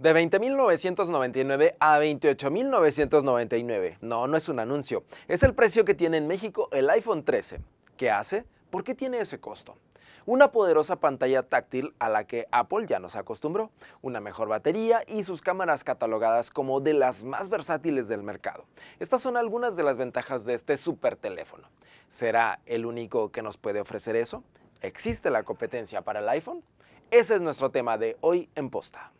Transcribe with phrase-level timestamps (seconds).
[0.00, 3.98] De 20.999 a 28.999.
[4.00, 5.04] No, no es un anuncio.
[5.28, 7.60] Es el precio que tiene en México el iPhone 13.
[7.98, 8.46] ¿Qué hace?
[8.70, 9.76] ¿Por qué tiene ese costo?
[10.24, 15.22] Una poderosa pantalla táctil a la que Apple ya nos acostumbró, una mejor batería y
[15.22, 18.64] sus cámaras catalogadas como de las más versátiles del mercado.
[19.00, 21.68] Estas son algunas de las ventajas de este super teléfono.
[22.08, 24.44] ¿Será el único que nos puede ofrecer eso?
[24.80, 26.64] ¿Existe la competencia para el iPhone?
[27.10, 29.12] Ese es nuestro tema de hoy en Posta.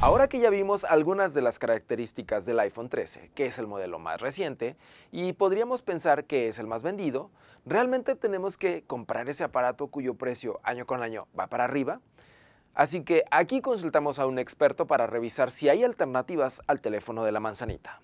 [0.00, 3.98] Ahora que ya vimos algunas de las características del iPhone 13, que es el modelo
[3.98, 4.76] más reciente,
[5.10, 7.30] y podríamos pensar que es el más vendido,
[7.64, 12.02] ¿realmente tenemos que comprar ese aparato cuyo precio año con año va para arriba?
[12.74, 17.32] Así que aquí consultamos a un experto para revisar si hay alternativas al teléfono de
[17.32, 18.02] la manzanita.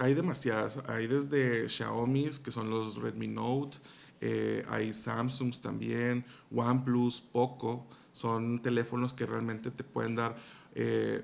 [0.00, 3.78] Hay demasiadas, hay desde Xiaomi, que son los Redmi Note,
[4.20, 10.36] eh, hay Samsungs también, OnePlus, Poco, son teléfonos que realmente te pueden dar
[10.74, 11.22] eh,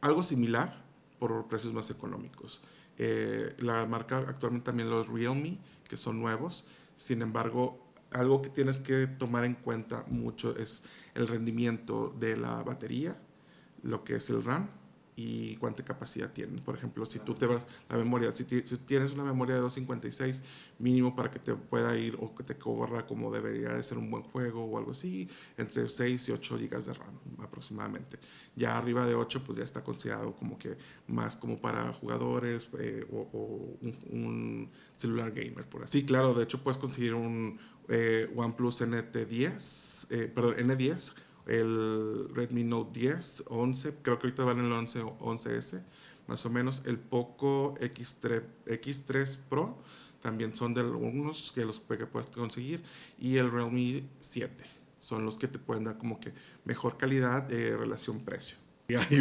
[0.00, 0.82] algo similar
[1.18, 2.62] por precios más económicos.
[2.98, 6.64] Eh, la marca actualmente también los Realme, que son nuevos.
[6.96, 10.84] Sin embargo, algo que tienes que tomar en cuenta mucho es
[11.14, 13.16] el rendimiento de la batería,
[13.82, 14.68] lo que es el RAM
[15.14, 16.60] y cuánta capacidad tienen.
[16.60, 20.42] Por ejemplo, si tú te vas, la memoria, si, tienes una memoria de 256,
[20.78, 24.10] mínimo para que te pueda ir o que te corra como debería de ser un
[24.10, 28.18] buen juego o algo así, entre 6 y 8 GB de RAM aproximadamente.
[28.56, 33.06] Ya arriba de 8, pues ya está considerado como que más como para jugadores eh,
[33.12, 33.76] o,
[34.10, 36.00] un, celular gamer, por así.
[36.00, 41.12] Sí, claro, de hecho puedes conseguir un eh, OnePlus NT10, eh, perdón, N10
[41.46, 45.82] el Redmi Note 10, 11, creo que ahorita van en el 11, 11S,
[46.26, 46.82] más o menos.
[46.86, 49.78] El Poco X3, X3 Pro,
[50.20, 52.82] también son de algunos que los que puedes conseguir.
[53.18, 54.64] Y el Realme 7,
[55.00, 56.32] son los que te pueden dar como que
[56.64, 58.61] mejor calidad de relación-precio.
[58.92, 59.20] Y hay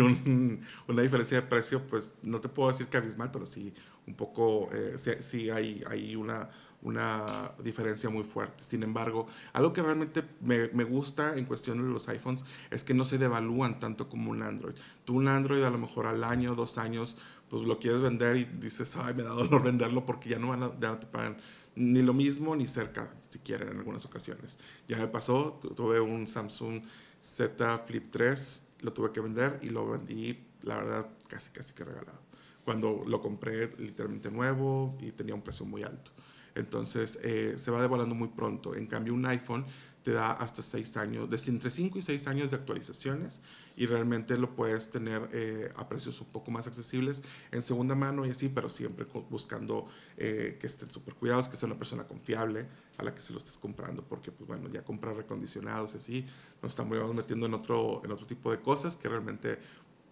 [0.88, 3.74] una diferencia de precio, pues no te puedo decir que abismal, pero sí
[4.06, 6.50] un poco, eh, sí, hay, hay una,
[6.82, 8.64] una diferencia muy fuerte.
[8.64, 12.94] Sin embargo, algo que realmente me, me, gusta en cuestión de los iPhones es que
[12.94, 14.76] no se devalúan tanto como un Android.
[15.06, 17.18] Tú un Android a lo mejor al año, dos años,
[17.50, 20.64] pues lo quieres vender y dices, ay, me da dolor venderlo porque ya no, van
[20.64, 21.38] a, ya no te pagan
[21.76, 24.58] ni lo mismo ni cerca, si quieren, en algunas ocasiones.
[24.88, 26.82] Ya me pasó, tuve un Samsung
[27.22, 31.84] Z Flip 3, lo tuve que vender y lo vendí, la verdad, casi, casi que
[31.84, 32.20] regalado.
[32.64, 36.12] Cuando lo compré literalmente nuevo y tenía un precio muy alto.
[36.56, 38.76] Entonces eh, se va devaluando muy pronto.
[38.76, 39.66] En cambio, un iPhone
[40.04, 43.42] te da hasta 6 años, desde entre 5 y 6 años de actualizaciones
[43.76, 48.26] y realmente lo puedes tener eh, a precios un poco más accesibles en segunda mano
[48.26, 49.86] y así, pero siempre buscando
[50.18, 53.38] eh, que estén súper cuidados, que sea una persona confiable a la que se lo
[53.38, 56.26] estés comprando, porque pues bueno, ya comprar recondicionados y así,
[56.62, 59.60] nos estamos metiendo en otro, en otro tipo de cosas que realmente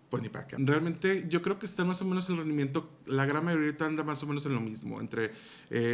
[0.10, 0.56] pues ni para qué.
[0.58, 4.24] Realmente yo creo que está más o menos el rendimiento, la gran mayoría anda más
[4.24, 5.32] o menos en lo mismo, entre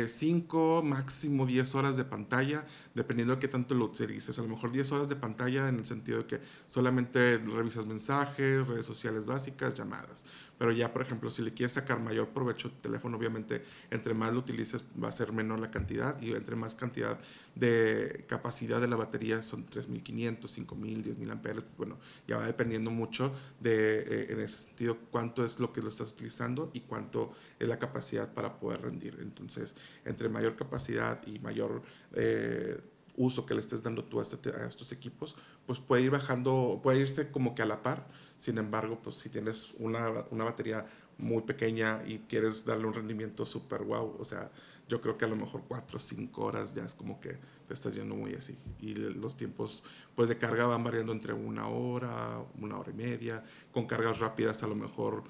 [0.08, 4.40] 5, eh, máximo 10 horas de pantalla, dependiendo de qué tanto lo utilices.
[4.40, 8.66] A lo mejor 10 horas de pantalla en el sentido de que solamente revisas mensajes,
[8.66, 10.26] redes sociales básicas, llamadas.
[10.58, 14.14] Pero ya, por ejemplo, si le quieres sacar mayor provecho a tu teléfono, obviamente, entre
[14.14, 17.20] más lo utilices va a ser menor la cantidad y entre más cantidad
[17.56, 21.64] de capacidad de la batería son 3500, 5000, 10000 amperes.
[21.78, 21.98] Bueno,
[22.28, 26.12] ya va dependiendo mucho de, eh, en ese sentido, cuánto es lo que lo estás
[26.12, 29.18] utilizando y cuánto es la capacidad para poder rendir.
[29.22, 31.82] Entonces, entre mayor capacidad y mayor...
[32.14, 32.80] Eh,
[33.18, 36.82] uso que le estés dando tú a, este, a, estos equipos, pues puede ir bajando,
[36.84, 38.06] puede irse como que a la par
[38.38, 40.86] sin embargo, pues si tienes una, una batería
[41.18, 44.52] muy pequeña y quieres darle un rendimiento súper wow, o sea,
[44.88, 47.38] yo creo que a lo mejor 4 o 5 horas ya es como que
[47.68, 48.56] te estás yendo muy así.
[48.80, 49.84] Y los tiempos
[50.16, 54.62] pues de carga van variando entre una hora, una hora y media, con cargas rápidas
[54.62, 55.24] a lo mejor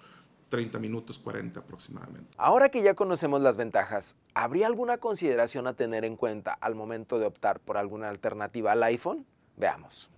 [0.49, 2.31] 30 minutos, 40 aproximadamente.
[2.37, 7.17] Ahora que ya conocemos las ventajas, ¿habría alguna consideración a tener en cuenta al momento
[7.17, 9.25] de optar por alguna alternativa al iPhone?
[9.55, 10.11] Veamos.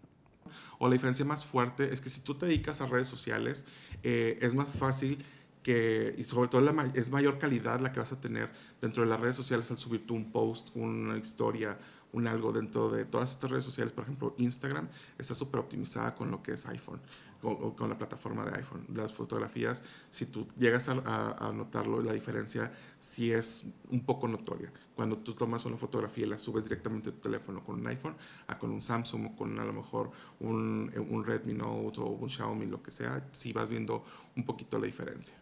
[0.80, 3.66] O la diferencia más fuerte es que si tú te dedicas a redes sociales,
[4.04, 5.24] eh, es más fácil
[5.68, 8.50] que, y sobre todo la, es mayor calidad la que vas a tener
[8.80, 11.78] dentro de las redes sociales al subir tú un post, una historia,
[12.14, 14.88] un algo dentro de todas estas redes sociales, por ejemplo Instagram,
[15.18, 17.02] está súper optimizada con lo que es iPhone
[17.42, 18.86] o, con la plataforma de iPhone.
[18.96, 24.72] Las fotografías, si tú llegas a, notarlo, la diferencia sí es un poco notoria.
[24.96, 28.16] Cuando tú tomas una fotografía y la subes directamente a tu teléfono con un iPhone,
[28.48, 32.30] a con un Samsung o con a lo mejor un, un Redmi Note o un
[32.30, 34.06] Xiaomi, lo que sea, sí vas viendo
[34.38, 35.36] un poquito la diferencia.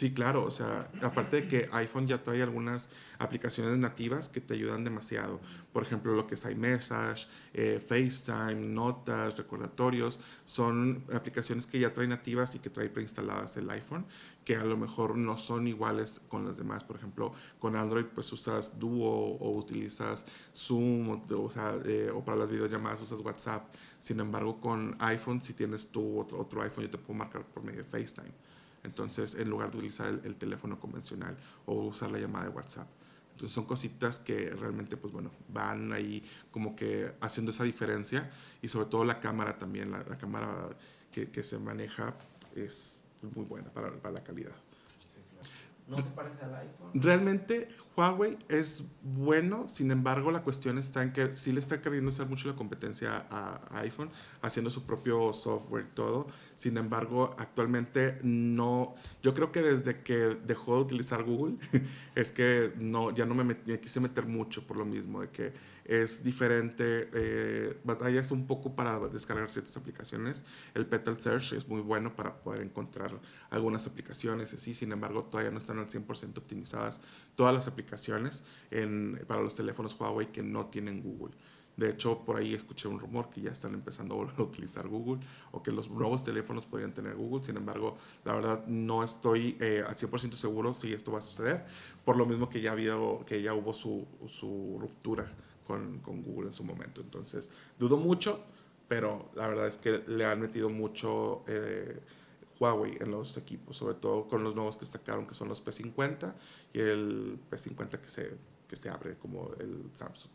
[0.00, 2.88] Sí, claro, o sea, aparte de que iPhone ya trae algunas
[3.18, 5.40] aplicaciones nativas que te ayudan demasiado.
[5.72, 12.06] Por ejemplo, lo que es iMessage, eh, FaceTime, notas, recordatorios, son aplicaciones que ya trae
[12.06, 14.06] nativas y que trae preinstaladas el iPhone,
[14.44, 16.82] que a lo mejor no son iguales con las demás.
[16.82, 22.38] Por ejemplo, con Android pues usas Duo o utilizas Zoom o, sea, eh, o para
[22.38, 23.70] las videollamadas usas WhatsApp.
[23.98, 27.62] Sin embargo, con iPhone, si tienes tú otro, otro iPhone, yo te puedo marcar por
[27.64, 28.32] medio de FaceTime.
[28.82, 31.36] Entonces, en lugar de utilizar el, teléfono convencional
[31.66, 32.88] o usar la llamada de WhatsApp.
[33.32, 38.30] Entonces son cositas que realmente, pues bueno, van ahí como que haciendo esa diferencia
[38.60, 40.68] y sobre todo la cámara también, la, cámara
[41.10, 42.14] que, que, se maneja
[42.54, 43.00] es
[43.34, 44.54] muy buena para, para la calidad.
[45.88, 46.90] ¿No se parece al iPhone?
[46.94, 52.10] Realmente Huawei es bueno, sin embargo la cuestión está en que sí le está queriendo
[52.10, 54.10] hacer mucho la competencia a, iPhone,
[54.42, 56.28] haciendo su propio software y todo.
[56.54, 60.14] Sin embargo, actualmente no, yo creo que desde que
[60.46, 61.56] dejó de utilizar Google,
[62.14, 65.52] es que no, ya no me, me quise meter mucho por lo mismo, de que
[65.84, 67.76] es diferente, eh,
[68.30, 70.44] un poco para descargar ciertas aplicaciones.
[70.74, 73.20] El Petal Search es muy bueno para poder encontrar
[73.50, 77.00] algunas aplicaciones, así, sin embargo, todavía no están al 100% optimizadas
[77.34, 77.79] todas las aplicaciones
[78.70, 81.34] en, para los teléfonos Huawei que no tienen Google.
[81.76, 84.86] De hecho, por ahí escuché un rumor que ya están empezando a volver a utilizar
[84.86, 87.42] Google o que los nuevos teléfonos podrían tener Google.
[87.42, 91.64] Sin embargo, la verdad no estoy eh, al 100% seguro si esto va a suceder,
[92.04, 95.32] por lo mismo que ya, habido, que ya hubo su, su ruptura
[95.66, 97.00] con, Google en su momento.
[97.00, 98.40] Entonces, dudo mucho,
[98.88, 102.00] pero la verdad es que le han metido mucho eh,
[102.60, 106.34] Huawei en los equipos, sobre todo con los nuevos que sacaron, que son los P50
[106.74, 108.36] y el P50 que se,
[108.68, 110.30] que se abre como el Samsung.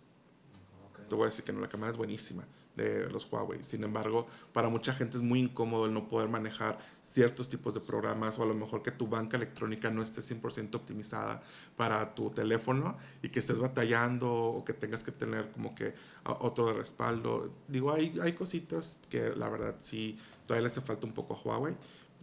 [1.07, 2.44] Te voy a decir que no, la cámara es buenísima
[2.75, 3.63] de los Huawei.
[3.63, 7.80] Sin embargo, para mucha gente es muy incómodo el no poder manejar ciertos tipos de
[7.80, 11.42] programas o a lo mejor que tu banca electrónica no esté 100% optimizada
[11.75, 15.94] para tu teléfono y que estés batallando o que tengas que tener como que
[16.24, 17.54] otro de respaldo.
[17.68, 21.42] Digo, hay, hay cositas que la verdad sí, todavía le hace falta un poco a
[21.42, 21.75] Huawei.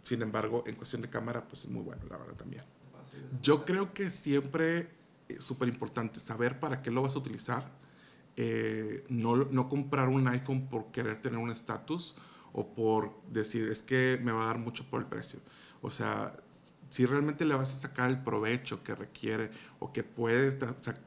[0.03, 2.65] Sin embargo, en cuestión de cámara, pues es muy bueno, la verdad también.
[3.41, 4.91] Yo creo que siempre
[5.29, 7.83] es súper importante saber para qué lo vas a utilizar
[8.37, 12.17] eh, no, no, comprar un iPhone por querer tener un estatus
[12.55, 15.41] o por decir, es que me va a dar mucho por el precio.
[15.83, 16.33] O sea,
[16.89, 19.51] si realmente le vas a sacar el provecho que requiere
[19.81, 20.57] o que puedes,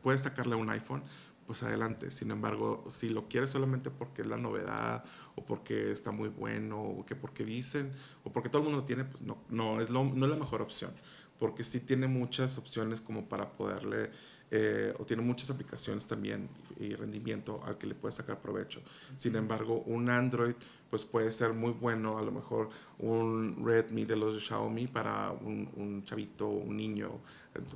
[0.04, 1.04] puedes sacarle a un iPhone,
[1.46, 2.12] pues adelante.
[2.12, 5.04] Sin embargo, si lo quieres solamente porque es la novedad
[5.36, 7.92] o porque está muy bueno o que porque dicen
[8.24, 10.38] o porque todo el mundo lo tiene, pues no, no, es, lo, no es la
[10.38, 10.92] mejor opción.
[11.40, 14.10] Porque sí tiene muchas opciones como para poderle
[14.52, 16.48] eh, o tiene muchas aplicaciones también
[16.80, 18.82] y rendimiento al que le puedes sacar provecho.
[19.16, 20.56] Sin embargo, un Android
[20.90, 22.70] pues puede ser muy bueno, a lo mejor
[23.00, 27.20] un Redmi de los de Xiaomi para un, un chavito, un niño,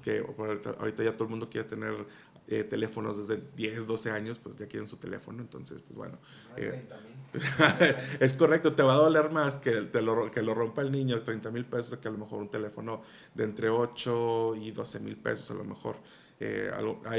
[0.04, 0.24] que
[0.80, 2.06] ahorita, ya todo el mundo quiere tener
[2.52, 6.18] eh, teléfonos desde 10, 12 años, pues ya quieren su teléfono, entonces, pues bueno.
[6.58, 6.84] Eh,
[8.20, 11.22] es correcto, te va a doler más que, te lo, que lo rompa el niño,
[11.22, 13.04] 30 mil pesos, que a lo mejor un teléfono
[13.36, 15.98] de entre 8 y 12 mil pesos a lo mejor.
[16.42, 16.72] Eh,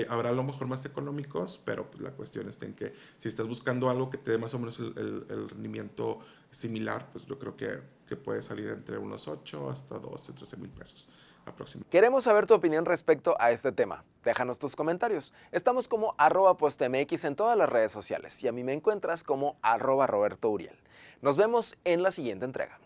[0.08, 3.46] habrá a lo mejor más económicos, pero pues, la cuestión está en que si estás
[3.46, 6.18] buscando algo que te dé más o menos el, rendimiento
[6.50, 10.70] similar, pues yo creo que, que, puede salir entre unos 8 hasta 12, 13 mil
[10.70, 11.08] pesos
[11.46, 11.90] aproximadamente.
[11.90, 14.04] Queremos saber tu opinión respecto a este tema.
[14.24, 15.32] Déjanos tus comentarios.
[15.52, 19.58] Estamos como arroba postmx en todas las redes sociales y a mí me encuentras como
[19.62, 20.78] arroba Roberto Uriel.
[21.22, 22.78] Nos vemos en la siguiente entrega.